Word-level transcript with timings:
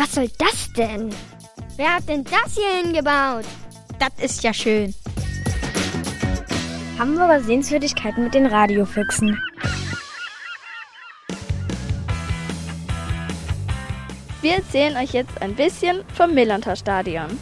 Was 0.00 0.14
soll 0.14 0.30
das 0.38 0.72
denn? 0.72 1.10
Wer 1.76 1.96
hat 1.96 2.08
denn 2.08 2.24
das 2.24 2.54
hier 2.54 2.82
hingebaut? 2.82 3.44
Das 3.98 4.08
ist 4.24 4.42
ja 4.42 4.54
schön. 4.54 4.94
Hamburger 6.98 7.42
Sehenswürdigkeiten 7.42 8.24
mit 8.24 8.32
den 8.32 8.46
Radiofüchsen. 8.46 9.38
Wir 14.40 14.54
erzählen 14.54 14.96
euch 14.96 15.12
jetzt 15.12 15.42
ein 15.42 15.54
bisschen 15.54 16.02
vom 16.14 16.32
Millantor 16.32 16.76
Stadion. 16.76 17.38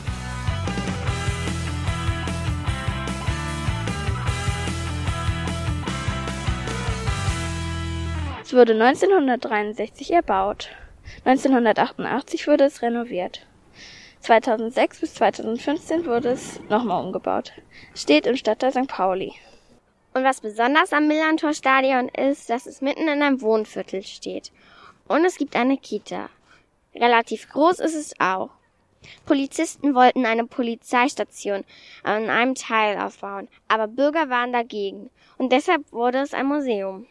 Es 8.43 8.53
wurde 8.53 8.73
1963 8.73 10.13
erbaut. 10.13 10.71
1988 11.25 12.47
wurde 12.47 12.65
es 12.65 12.83
renoviert. 12.83 13.47
2006 14.21 15.01
bis 15.01 15.15
2015 15.15 16.07
wurde 16.07 16.31
es 16.31 16.61
nochmal 16.69 17.05
umgebaut. 17.05 17.53
Steht 17.95 18.27
im 18.27 18.37
Stadtteil 18.37 18.73
St. 18.73 18.89
Pauli. 18.89 19.35
Und 20.15 20.25
was 20.25 20.41
besonders 20.41 20.93
am 20.93 21.07
Millantor 21.07 21.53
Stadion 21.53 22.09
ist, 22.09 22.51
dass 22.51 22.67
es 22.67 22.81
mitten 22.81 23.09
in 23.09 23.23
einem 23.23 23.41
Wohnviertel 23.41 24.03
steht. 24.03 24.53
Und 25.07 25.25
es 25.25 25.37
gibt 25.37 25.55
eine 25.55 25.77
Kita. 25.77 26.29
Relativ 26.95 27.49
groß 27.49 27.79
ist 27.81 27.95
es 27.95 28.15
auch. 28.19 28.51
Polizisten 29.27 29.95
wollten 29.95 30.27
eine 30.27 30.45
Polizeistation 30.45 31.65
an 32.03 32.29
einem 32.29 32.55
Teil 32.55 32.99
aufbauen, 32.99 33.49
aber 33.69 33.87
Bürger 33.87 34.29
waren 34.29 34.53
dagegen. 34.53 35.11
Und 35.37 35.53
deshalb 35.53 35.91
wurde 35.93 36.19
es 36.19 36.35
ein 36.35 36.47
Museum. 36.47 37.07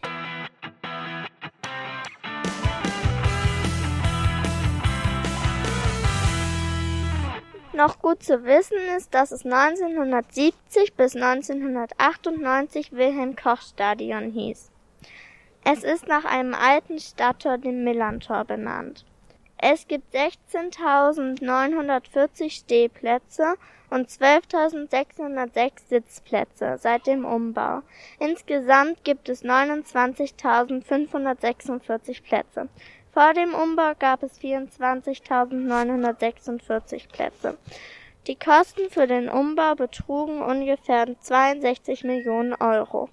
Noch 7.77 7.99
gut 7.99 8.23
zu 8.23 8.43
wissen 8.43 8.79
ist, 8.97 9.13
dass 9.13 9.31
es 9.31 9.45
1970 9.45 10.95
bis 10.95 11.15
1998 11.15 12.91
Wilhelm 12.91 13.35
Koch 13.35 13.61
Stadion 13.61 14.31
hieß. 14.31 14.71
Es 15.63 15.83
ist 15.83 16.07
nach 16.07 16.25
einem 16.25 16.55
alten 16.55 16.98
Stadttor, 16.98 17.59
dem 17.59 17.83
Millantor, 17.83 18.45
benannt. 18.45 19.05
Es 19.59 19.87
gibt 19.87 20.15
16.940 20.15 22.49
Stehplätze 22.49 23.53
und 23.91 24.09
12.606 24.09 25.87
Sitzplätze 25.87 26.77
seit 26.79 27.05
dem 27.05 27.25
Umbau. 27.25 27.83
Insgesamt 28.20 29.03
gibt 29.03 29.29
es 29.29 29.45
29.546 29.45 32.23
Plätze. 32.23 32.70
Vor 33.18 33.34
dem 33.34 33.55
Umbau 33.55 33.93
gab 33.98 34.21
es 34.21 34.40
24.946 34.40 37.12
Plätze. 37.12 37.57
Die 38.27 38.35
Kosten 38.35 38.91
für 38.91 39.07
den 39.07 39.27
Umbau 39.27 39.73
betrugen 39.73 40.43
ungefähr 40.43 41.07
62 41.20 42.04
Millionen 42.04 42.54
Euro. 42.54 43.10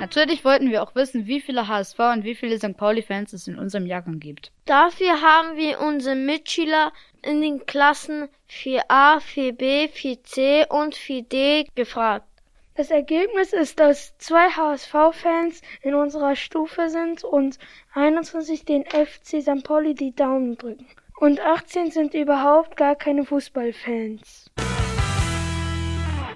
Natürlich 0.00 0.44
wollten 0.44 0.70
wir 0.70 0.82
auch 0.82 0.94
wissen, 0.94 1.26
wie 1.26 1.40
viele 1.40 1.66
HSV 1.66 1.98
und 1.98 2.24
wie 2.24 2.34
viele 2.34 2.58
St. 2.58 2.76
Pauli-Fans 2.76 3.32
es 3.32 3.48
in 3.48 3.58
unserem 3.58 3.86
Jahrgang 3.86 4.20
gibt. 4.20 4.52
Dafür 4.66 5.22
haben 5.22 5.56
wir 5.56 5.80
unsere 5.80 6.14
Mitschüler 6.14 6.92
in 7.22 7.40
den 7.40 7.64
Klassen 7.64 8.28
4a, 8.50 9.20
4b, 9.20 9.88
4c 9.88 10.68
und 10.68 10.94
4d 10.94 11.68
gefragt. 11.74 12.26
Das 12.76 12.90
Ergebnis 12.90 13.52
ist, 13.52 13.78
dass 13.78 14.18
zwei 14.18 14.48
HSV-Fans 14.50 15.62
in 15.82 15.94
unserer 15.94 16.34
Stufe 16.34 16.88
sind 16.88 17.22
und 17.22 17.56
21 17.94 18.64
den 18.64 18.84
FC 18.84 19.40
St. 19.42 19.62
Pauli 19.62 19.94
die 19.94 20.12
Daumen 20.12 20.58
drücken. 20.58 20.88
Und 21.20 21.38
18 21.38 21.92
sind 21.92 22.14
überhaupt 22.14 22.76
gar 22.76 22.96
keine 22.96 23.24
Fußballfans. 23.24 24.50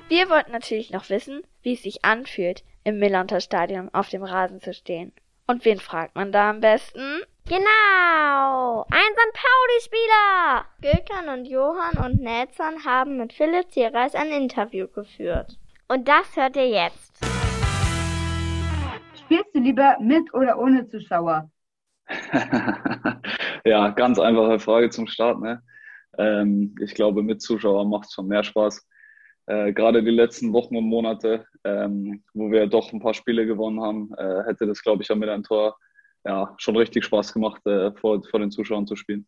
Wir 0.06 0.30
wollten 0.30 0.52
natürlich 0.52 0.92
noch 0.92 1.10
wissen, 1.10 1.42
wie 1.62 1.72
es 1.72 1.82
sich 1.82 2.04
anfühlt, 2.04 2.62
im 2.84 3.00
Millantor 3.00 3.40
Stadion 3.40 3.92
auf 3.92 4.08
dem 4.08 4.22
Rasen 4.22 4.60
zu 4.60 4.72
stehen. 4.72 5.12
Und 5.48 5.64
wen 5.64 5.80
fragt 5.80 6.14
man 6.14 6.30
da 6.30 6.50
am 6.50 6.60
besten? 6.60 7.20
Genau, 7.48 8.86
ein 8.90 9.12
St. 9.12 9.34
Pauli-Spieler! 9.34 10.66
Gökhan 10.82 11.36
und 11.36 11.46
Johann 11.46 11.98
und 11.98 12.20
Nelson 12.20 12.84
haben 12.84 13.16
mit 13.16 13.32
Philipp 13.32 13.72
Zierreis 13.72 14.14
ein 14.14 14.30
Interview 14.30 14.86
geführt. 14.86 15.58
Und 15.90 16.06
das 16.06 16.36
hört 16.36 16.54
ihr 16.56 16.68
jetzt. 16.68 17.18
Spielst 19.14 19.54
du 19.54 19.60
lieber 19.60 19.96
mit 20.00 20.32
oder 20.34 20.58
ohne 20.58 20.86
Zuschauer? 20.86 21.50
ja, 23.64 23.88
ganz 23.90 24.18
einfache 24.18 24.58
Frage 24.58 24.90
zum 24.90 25.06
Start. 25.06 25.40
Ne? 25.40 25.62
Ähm, 26.18 26.74
ich 26.82 26.94
glaube, 26.94 27.22
mit 27.22 27.40
Zuschauer 27.40 27.88
macht 27.88 28.04
es 28.04 28.12
schon 28.12 28.28
mehr 28.28 28.44
Spaß. 28.44 28.86
Äh, 29.46 29.72
Gerade 29.72 30.02
die 30.02 30.10
letzten 30.10 30.52
Wochen 30.52 30.76
und 30.76 30.84
Monate, 30.84 31.46
ähm, 31.64 32.22
wo 32.34 32.50
wir 32.50 32.66
doch 32.66 32.92
ein 32.92 33.00
paar 33.00 33.14
Spiele 33.14 33.46
gewonnen 33.46 33.80
haben, 33.80 34.12
äh, 34.18 34.44
hätte 34.44 34.66
das, 34.66 34.82
glaube 34.82 35.02
ich, 35.02 35.08
mit 35.08 35.28
einem 35.30 35.42
Tor 35.42 35.74
ja, 36.26 36.54
schon 36.58 36.76
richtig 36.76 37.06
Spaß 37.06 37.32
gemacht, 37.32 37.66
äh, 37.66 37.92
vor, 37.92 38.22
vor 38.24 38.40
den 38.40 38.50
Zuschauern 38.50 38.86
zu 38.86 38.94
spielen. 38.94 39.26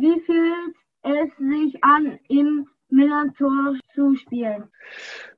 Wie 0.00 0.20
fühlt 0.20 0.74
es 1.02 1.36
sich 1.38 1.84
an, 1.84 2.18
im 2.28 2.66
Millantor 2.88 3.76
zu 3.94 4.16
spielen? 4.16 4.68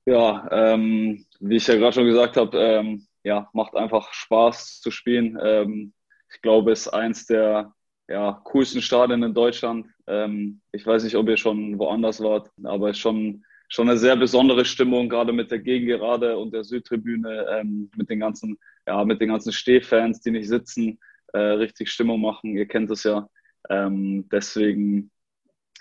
Ja, 0.09 0.49
ähm, 0.51 1.27
wie 1.41 1.57
ich 1.57 1.67
ja 1.67 1.75
gerade 1.77 1.93
schon 1.93 2.07
gesagt 2.07 2.39
habe, 2.39 2.57
ähm, 2.59 3.07
ja, 3.25 3.51
macht 3.53 3.75
einfach 3.77 4.11
Spaß 4.15 4.81
zu 4.81 4.91
spielen. 4.91 5.39
Ähm, 5.43 5.93
ich 6.33 6.41
glaube, 6.41 6.73
es 6.73 6.87
ist 6.87 6.89
eins 6.89 7.27
der 7.27 7.75
ja, 8.09 8.41
coolsten 8.45 8.81
Stadien 8.81 9.23
in 9.23 9.35
Deutschland. 9.35 9.87
Ähm, 10.07 10.63
ich 10.73 10.87
weiß 10.87 11.05
nicht, 11.05 11.17
ob 11.17 11.29
ihr 11.29 11.37
schon 11.37 11.79
woanders 11.79 12.23
wart, 12.23 12.51
aber 12.65 12.89
es 12.89 12.97
ist 12.97 13.03
schon, 13.03 13.45
schon 13.69 13.91
eine 13.91 13.99
sehr 13.99 14.17
besondere 14.17 14.65
Stimmung, 14.65 15.11
gerade 15.11 15.35
mit 15.35 15.51
der 15.51 15.59
Gegengerade 15.59 16.39
und 16.39 16.55
der 16.55 16.65
Südtribüne, 16.65 17.47
ähm, 17.61 17.91
mit 17.95 18.09
den 18.09 18.21
ganzen, 18.21 18.59
ja, 18.87 19.05
mit 19.05 19.21
den 19.21 19.29
ganzen 19.29 19.53
Stehfans, 19.53 20.21
die 20.23 20.31
nicht 20.31 20.49
sitzen, 20.49 20.99
äh, 21.35 21.39
richtig 21.39 21.91
Stimmung 21.91 22.23
machen. 22.23 22.57
Ihr 22.57 22.67
kennt 22.67 22.91
es 22.91 23.05
ja. 23.05 23.29
Ähm, 23.69 24.27
deswegen 24.33 25.11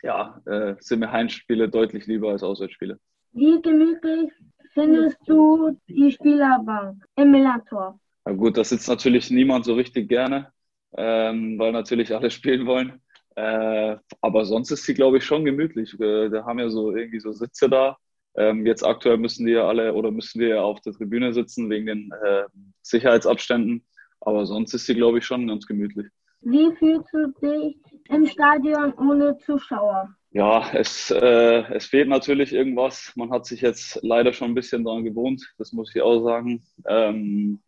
ja, 0.03 0.41
äh, 0.45 0.75
sind 0.81 0.99
mir 0.99 1.11
Heimspiele 1.13 1.69
deutlich 1.69 2.07
lieber 2.07 2.31
als 2.31 2.43
Auswärtsspiele. 2.43 2.99
Wie 3.33 3.61
gemütlich 3.61 4.31
findest 4.73 5.17
du 5.25 5.77
die 5.87 6.11
Spielerbank 6.11 7.03
im 7.15 7.31
Millantor? 7.31 7.99
Na 8.25 8.33
gut, 8.33 8.57
das 8.57 8.69
sitzt 8.69 8.89
natürlich 8.89 9.31
niemand 9.31 9.65
so 9.65 9.73
richtig 9.73 10.09
gerne, 10.09 10.51
ähm, 10.97 11.57
weil 11.57 11.71
natürlich 11.71 12.13
alle 12.15 12.29
spielen 12.31 12.65
wollen. 12.65 13.01
Äh, 13.35 13.97
aber 14.21 14.45
sonst 14.45 14.71
ist 14.71 14.85
sie, 14.85 14.95
glaube 14.95 15.17
ich, 15.17 15.25
schon 15.25 15.45
gemütlich. 15.45 15.97
Wir, 15.99 16.31
wir, 16.31 16.45
haben 16.45 16.59
ja 16.59 16.69
so 16.69 16.95
irgendwie 16.95 17.19
so 17.19 17.31
Sitze 17.31 17.69
da. 17.69 17.97
Ähm, 18.35 18.65
jetzt 18.65 18.83
aktuell 18.83 19.17
müssen 19.17 19.45
die 19.45 19.53
ja 19.53 19.67
alle 19.67 19.93
oder 19.93 20.11
müssen 20.11 20.39
wir 20.39 20.49
ja 20.49 20.61
auf 20.61 20.81
der 20.81 20.93
Tribüne 20.93 21.33
sitzen 21.33 21.69
wegen 21.69 21.85
den 21.85 22.11
äh, 22.23 22.43
Sicherheitsabständen. 22.81 23.85
Aber 24.21 24.45
sonst 24.45 24.73
ist 24.73 24.87
sie, 24.87 24.95
glaube 24.95 25.19
ich, 25.19 25.25
schon 25.25 25.47
ganz 25.47 25.67
gemütlich. 25.67 26.07
Wie 26.41 26.75
fühlst 26.75 27.13
du 27.13 27.31
dich 27.41 27.77
im 28.09 28.25
Stadion 28.25 28.93
ohne 28.93 29.37
Zuschauer? 29.37 30.16
Ja, 30.31 30.69
es, 30.73 31.09
äh, 31.09 31.63
es 31.73 31.85
fehlt 31.85 32.09
natürlich 32.09 32.53
irgendwas. 32.53 33.13
Man 33.15 33.31
hat 33.31 33.45
sich 33.45 33.61
jetzt 33.61 33.99
leider 34.03 34.33
schon 34.33 34.51
ein 34.51 34.55
bisschen 34.55 34.83
daran 34.83 35.03
gewohnt, 35.03 35.53
das 35.57 35.71
muss 35.71 35.93
ich 35.95 36.01
auch 36.01 36.23
sagen. 36.23 36.63
Ähm, 36.85 37.59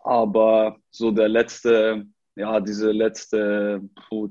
aber 0.00 0.78
so 0.90 1.10
der 1.10 1.28
letzte, 1.28 2.06
ja, 2.34 2.60
diese 2.60 2.90
letzte, 2.90 3.80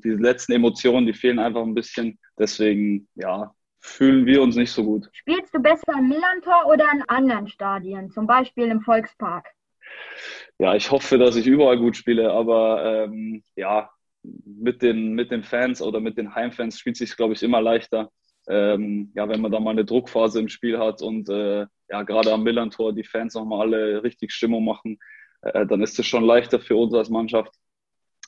diese 0.04 0.18
letzten 0.18 0.54
Emotionen, 0.54 1.06
die 1.06 1.14
fehlen 1.14 1.40
einfach 1.40 1.62
ein 1.62 1.74
bisschen. 1.74 2.20
Deswegen, 2.38 3.08
ja, 3.16 3.54
fühlen 3.80 4.26
wir 4.26 4.42
uns 4.42 4.56
nicht 4.56 4.72
so 4.72 4.84
gut. 4.84 5.08
Spielst 5.14 5.54
du 5.54 5.60
besser 5.60 5.94
im 5.98 6.10
Millantor 6.10 6.66
oder 6.68 6.86
in 6.94 7.04
anderen 7.08 7.48
Stadien, 7.48 8.12
zum 8.12 8.28
Beispiel 8.28 8.66
im 8.66 8.82
Volkspark? 8.82 9.48
Ja, 10.58 10.76
ich 10.76 10.92
hoffe, 10.92 11.18
dass 11.18 11.36
ich 11.36 11.48
überall 11.48 11.78
gut 11.78 11.96
spiele, 11.96 12.32
aber 12.32 13.06
ähm, 13.06 13.44
ja, 13.56 13.90
mit 14.46 14.82
den, 14.82 15.14
mit 15.14 15.32
den 15.32 15.44
Fans 15.44 15.82
oder 15.82 16.00
mit 16.00 16.18
den 16.18 16.34
Heimfans 16.36 16.80
spielt 16.80 16.98
sich, 16.98 17.16
glaube 17.16 17.34
ich, 17.34 17.44
immer 17.44 17.62
leichter. 17.62 18.12
Ähm, 18.48 19.12
ja, 19.16 19.28
wenn 19.28 19.42
man 19.42 19.52
da 19.52 19.60
mal 19.60 19.72
eine 19.72 19.86
Druckphase 19.86 20.40
im 20.40 20.50
Spiel 20.50 20.78
hat 20.78 21.02
und 21.02 21.30
äh, 21.30 21.66
ja, 21.90 22.04
gerade 22.04 22.32
am 22.32 22.44
Millantor 22.44 22.94
die 22.94 23.04
Fans 23.04 23.34
nochmal 23.34 23.62
alle 23.62 24.04
richtig 24.04 24.32
Stimmung 24.32 24.66
machen, 24.66 25.00
äh, 25.42 25.66
dann 25.66 25.82
ist 25.82 25.98
es 25.98 26.06
schon 26.06 26.24
leichter 26.24 26.60
für 26.60 26.76
uns 26.76 26.94
als 26.94 27.10
Mannschaft. 27.10 27.54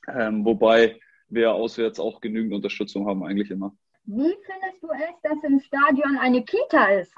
Ähm, 0.08 0.46
wobei 0.46 1.00
wir 1.30 1.54
auswärts 1.54 2.00
auch 2.00 2.22
genügend 2.22 2.54
Unterstützung 2.54 3.08
haben, 3.08 3.24
eigentlich 3.24 3.52
immer. 3.52 3.76
Wie 4.06 4.36
findest 4.46 4.82
du 4.82 4.88
es, 4.92 5.22
dass 5.22 5.44
im 5.44 5.60
Stadion 5.60 6.18
eine 6.18 6.44
Kita 6.44 6.86
ist? 6.86 7.14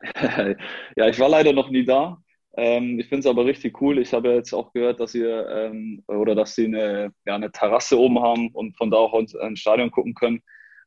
ja, 0.96 1.08
ich 1.08 1.18
war 1.20 1.28
leider 1.28 1.52
noch 1.52 1.68
nie 1.68 1.84
da. 1.84 2.16
Ähm, 2.56 2.98
ich 2.98 3.08
finde 3.08 3.20
es 3.20 3.26
aber 3.26 3.44
richtig 3.44 3.80
cool. 3.80 3.98
Ich 3.98 4.12
habe 4.12 4.30
jetzt 4.30 4.52
auch 4.52 4.72
gehört, 4.72 5.00
dass 5.00 5.14
ihr 5.14 5.48
ähm, 5.48 6.02
oder 6.08 6.34
dass 6.34 6.54
sie 6.54 6.66
eine, 6.66 7.12
ja, 7.24 7.36
eine 7.36 7.52
Terrasse 7.52 7.98
oben 7.98 8.20
haben 8.20 8.48
und 8.48 8.76
von 8.76 8.90
da 8.90 8.96
auch 8.96 9.18
ins 9.18 9.36
Stadion 9.54 9.90
gucken 9.90 10.14
können. 10.14 10.42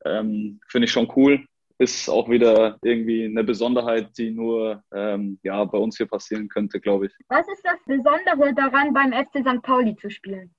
Ähm, 0.06 0.60
finde 0.68 0.86
ich 0.86 0.92
schon 0.92 1.12
cool. 1.16 1.46
Ist 1.80 2.10
auch 2.10 2.30
wieder 2.30 2.78
irgendwie 2.84 3.26
eine 3.26 3.44
Besonderheit, 3.44 4.10
die 4.18 4.32
nur 4.32 4.84
ähm, 4.94 5.40
ja, 5.44 5.64
bei 5.66 5.78
uns 5.78 5.98
hier 5.98 6.06
passieren 6.06 6.48
könnte, 6.48 6.80
glaube 6.80 7.08
ich. 7.08 7.14
Was 7.30 7.48
ist 7.48 7.64
das 7.64 7.80
Besondere 7.86 8.54
daran, 8.54 8.94
beim 8.94 9.12
FC 9.12 9.40
St. 9.40 9.62
Pauli 9.64 9.96
zu 9.96 10.10
spielen? 10.10 10.54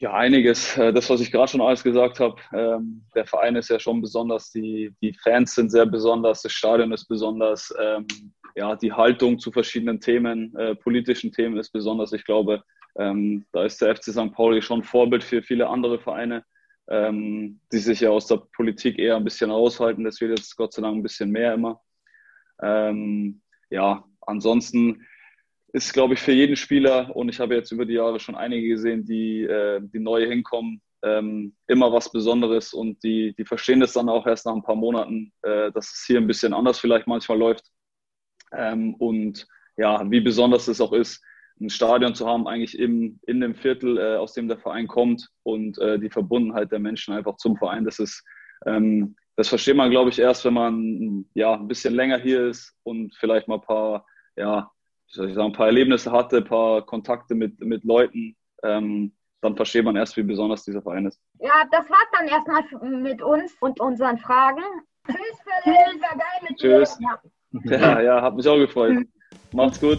Ja, 0.00 0.12
einiges. 0.12 0.76
Äh, 0.76 0.92
das, 0.92 1.10
was 1.10 1.20
ich 1.20 1.32
gerade 1.32 1.50
schon 1.50 1.60
alles 1.60 1.82
gesagt 1.82 2.20
habe. 2.20 2.36
Ähm, 2.52 3.04
der 3.14 3.26
Verein 3.26 3.56
ist 3.56 3.68
ja 3.68 3.80
schon 3.80 4.00
besonders, 4.00 4.52
die, 4.52 4.94
die 5.02 5.12
Fans 5.12 5.54
sind 5.54 5.70
sehr 5.70 5.86
besonders, 5.86 6.42
das 6.42 6.52
Stadion 6.52 6.92
ist 6.92 7.06
besonders, 7.06 7.74
ähm, 7.80 8.06
ja, 8.58 8.74
die 8.74 8.92
Haltung 8.92 9.38
zu 9.38 9.52
verschiedenen 9.52 10.00
Themen, 10.00 10.54
äh, 10.56 10.74
politischen 10.74 11.30
Themen 11.30 11.56
ist 11.58 11.70
besonders. 11.70 12.12
Ich 12.12 12.24
glaube, 12.24 12.64
ähm, 12.98 13.46
da 13.52 13.64
ist 13.64 13.80
der 13.80 13.94
FC 13.94 14.10
St. 14.10 14.32
Pauli 14.32 14.60
schon 14.60 14.82
Vorbild 14.82 15.22
für 15.22 15.42
viele 15.42 15.68
andere 15.68 16.00
Vereine, 16.00 16.44
ähm, 16.88 17.60
die 17.72 17.78
sich 17.78 18.00
ja 18.00 18.10
aus 18.10 18.26
der 18.26 18.42
Politik 18.56 18.98
eher 18.98 19.14
ein 19.14 19.22
bisschen 19.22 19.52
raushalten. 19.52 20.02
Das 20.02 20.20
wird 20.20 20.36
jetzt 20.36 20.56
Gott 20.56 20.72
sei 20.72 20.82
Dank 20.82 20.96
ein 20.96 21.04
bisschen 21.04 21.30
mehr 21.30 21.54
immer. 21.54 21.80
Ähm, 22.60 23.42
ja, 23.70 24.04
ansonsten 24.22 25.06
ist, 25.72 25.92
glaube 25.92 26.14
ich, 26.14 26.20
für 26.20 26.32
jeden 26.32 26.56
Spieler, 26.56 27.14
und 27.14 27.28
ich 27.28 27.38
habe 27.38 27.54
jetzt 27.54 27.70
über 27.70 27.86
die 27.86 27.94
Jahre 27.94 28.18
schon 28.18 28.34
einige 28.34 28.66
gesehen, 28.70 29.04
die, 29.04 29.44
äh, 29.44 29.80
die 29.80 30.00
neu 30.00 30.26
hinkommen, 30.26 30.82
ähm, 31.04 31.54
immer 31.68 31.92
was 31.92 32.10
Besonderes 32.10 32.74
und 32.74 33.04
die, 33.04 33.36
die 33.38 33.44
verstehen 33.44 33.78
das 33.78 33.92
dann 33.92 34.08
auch 34.08 34.26
erst 34.26 34.46
nach 34.46 34.54
ein 34.54 34.64
paar 34.64 34.74
Monaten, 34.74 35.32
äh, 35.42 35.70
dass 35.70 35.92
es 35.92 36.04
hier 36.04 36.18
ein 36.18 36.26
bisschen 36.26 36.52
anders 36.52 36.80
vielleicht 36.80 37.06
manchmal 37.06 37.38
läuft. 37.38 37.70
Ähm, 38.52 38.94
und 38.94 39.46
ja, 39.76 40.10
wie 40.10 40.20
besonders 40.20 40.68
es 40.68 40.80
auch 40.80 40.92
ist, 40.92 41.22
ein 41.60 41.70
Stadion 41.70 42.14
zu 42.14 42.26
haben, 42.26 42.46
eigentlich 42.46 42.78
im, 42.78 43.18
in 43.26 43.40
dem 43.40 43.54
Viertel, 43.54 43.98
äh, 43.98 44.16
aus 44.16 44.32
dem 44.32 44.48
der 44.48 44.58
Verein 44.58 44.86
kommt 44.86 45.28
und 45.42 45.78
äh, 45.78 45.98
die 45.98 46.10
Verbundenheit 46.10 46.70
der 46.70 46.78
Menschen 46.78 47.14
einfach 47.14 47.36
zum 47.36 47.56
Verein. 47.56 47.84
Das 47.84 47.98
ist, 47.98 48.24
ähm, 48.66 49.16
das 49.36 49.48
versteht 49.48 49.76
man, 49.76 49.90
glaube 49.90 50.10
ich, 50.10 50.18
erst, 50.18 50.44
wenn 50.44 50.54
man 50.54 51.24
ja 51.34 51.54
ein 51.54 51.68
bisschen 51.68 51.94
länger 51.94 52.18
hier 52.18 52.46
ist 52.46 52.74
und 52.84 53.14
vielleicht 53.16 53.48
mal 53.48 53.56
ein 53.56 53.62
paar, 53.62 54.06
ja, 54.36 54.70
wie 55.08 55.14
soll 55.14 55.28
ich 55.28 55.34
sagen, 55.34 55.48
ein 55.48 55.56
paar 55.56 55.66
Erlebnisse 55.66 56.12
hatte, 56.12 56.38
ein 56.38 56.44
paar 56.44 56.84
Kontakte 56.84 57.34
mit, 57.34 57.58
mit 57.60 57.84
Leuten. 57.84 58.36
Ähm, 58.62 59.12
dann 59.40 59.56
versteht 59.56 59.84
man 59.84 59.96
erst, 59.96 60.16
wie 60.16 60.24
besonders 60.24 60.64
dieser 60.64 60.82
Verein 60.82 61.06
ist. 61.06 61.20
Ja, 61.38 61.64
das 61.70 61.88
war's 61.88 62.08
dann 62.12 62.26
erstmal 62.26 63.00
mit 63.00 63.22
uns 63.22 63.54
und 63.60 63.80
unseren 63.80 64.18
Fragen. 64.18 64.62
Tschüss, 65.06 65.38
Philipp. 65.62 66.56
Tschüss. 66.56 66.98
Ja. 67.00 67.20
ja, 67.64 68.00
ja, 68.00 68.22
hat 68.22 68.36
mich 68.36 68.46
auch 68.46 68.58
gefreut. 68.58 69.04
Macht's 69.52 69.80
gut. 69.80 69.98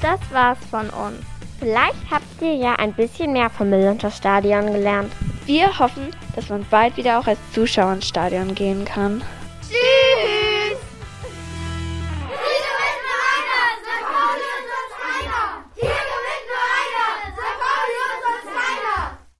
Das 0.00 0.20
war's 0.32 0.58
von 0.70 0.88
uns. 0.90 1.18
Vielleicht 1.58 2.10
habt 2.10 2.40
ihr 2.40 2.54
ja 2.54 2.74
ein 2.76 2.92
bisschen 2.92 3.32
mehr 3.32 3.50
vom 3.50 3.70
Millantor 3.70 4.10
Stadion 4.10 4.66
gelernt. 4.72 5.12
Wir 5.46 5.76
hoffen, 5.78 6.08
dass 6.36 6.50
man 6.50 6.64
bald 6.70 6.96
wieder 6.96 7.18
auch 7.18 7.26
als 7.26 7.38
Zuschauer 7.52 7.94
ins 7.94 8.06
Stadion 8.06 8.54
gehen 8.54 8.84
kann. 8.84 9.22